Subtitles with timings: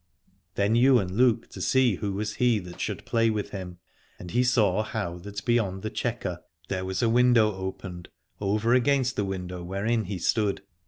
[0.55, 3.77] Then Ywain looked to see who was he that should play with him:
[4.17, 6.39] and he saw how that beyond the chequer
[6.69, 8.09] there was a window opened,
[8.39, 10.63] over against the window wherein he stood.